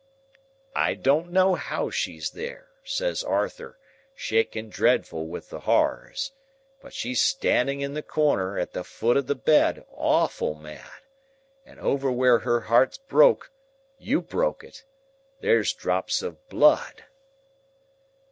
"'I 0.75 0.95
don't 0.95 1.31
know 1.31 1.53
how 1.53 1.91
she's 1.91 2.31
there,' 2.31 2.71
says 2.83 3.23
Arthur, 3.23 3.77
shivering 4.15 4.69
dreadful 4.69 5.27
with 5.27 5.51
the 5.51 5.59
horrors, 5.59 6.31
'but 6.81 6.91
she's 6.91 7.21
standing 7.21 7.81
in 7.81 7.93
the 7.93 8.01
corner 8.01 8.57
at 8.57 8.73
the 8.73 8.83
foot 8.83 9.15
of 9.15 9.27
the 9.27 9.35
bed, 9.35 9.85
awful 9.91 10.55
mad. 10.55 11.03
And 11.67 11.79
over 11.79 12.11
where 12.11 12.39
her 12.39 12.61
heart's 12.61 12.97
broke—you 12.97 14.21
broke 14.21 14.63
it!—there's 14.63 15.71
drops 15.73 16.23
of 16.23 16.49
blood. 16.49 17.03